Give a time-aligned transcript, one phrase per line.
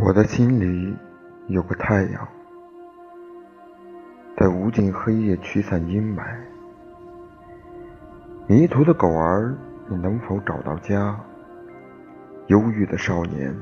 [0.00, 0.96] 我的心里
[1.48, 2.28] 有个太阳，
[4.36, 6.22] 在无尽黑夜驱散阴霾。
[8.46, 9.56] 迷途的狗儿，
[9.88, 11.18] 你能否找到家？
[12.46, 13.52] 忧郁的少年，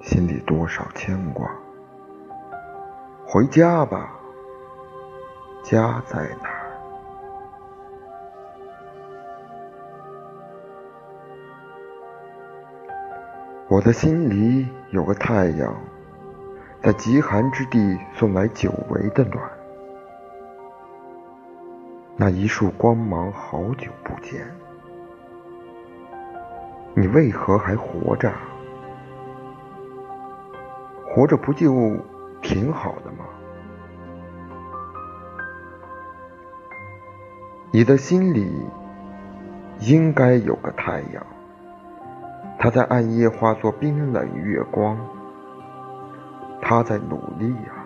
[0.00, 1.50] 心里多少牵挂？
[3.26, 4.14] 回家吧，
[5.64, 6.53] 家在哪？
[13.74, 15.74] 我的心里有个太阳，
[16.80, 19.50] 在极寒之地送来久违的暖。
[22.16, 24.46] 那一束光芒好久不见，
[26.94, 28.32] 你为何还活着？
[31.08, 31.96] 活着不就
[32.42, 33.24] 挺好的吗？
[37.72, 38.48] 你的心里
[39.80, 41.26] 应该有个太阳。
[42.58, 44.98] 他在暗夜化作冰冷月光，
[46.62, 47.84] 他在努力呀，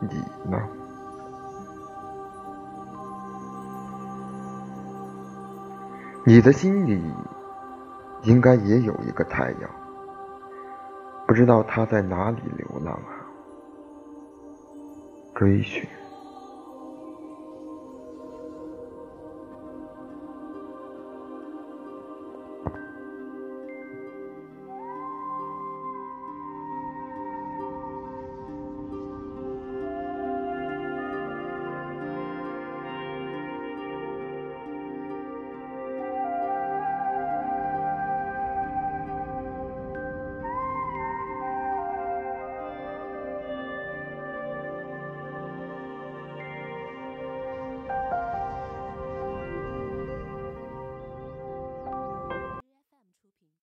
[0.00, 0.58] 你呢？
[6.24, 7.02] 你的心里
[8.22, 9.70] 应该也有一个太阳，
[11.26, 13.26] 不知道他在哪里流浪啊，
[15.34, 15.84] 追寻。